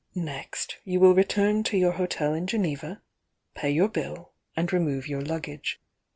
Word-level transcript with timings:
Next, 0.15 0.77
you 0.83 0.99
will 0.99 1.13
return 1.13 1.61
to 1.61 1.77
your 1.77 1.91
hotel 1.91 2.33
in 2.33 2.47
Geneva, 2.47 3.03
pay 3.53 3.69
your 3.69 3.87
bill, 3.87 4.31
and 4.57 4.73
remove 4.73 5.07
your 5.07 5.21
luggage. 5.21 5.79